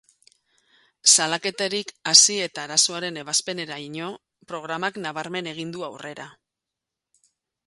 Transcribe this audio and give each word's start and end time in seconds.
Salaketatik 1.15 1.91
hasi 2.13 2.37
eta 2.45 2.63
arazoaren 2.69 3.21
ebazpeneraino, 3.25 4.09
programak 4.55 4.99
nabarmen 5.07 5.53
egin 5.55 5.77
du 5.77 5.87
aurrera. 5.91 6.31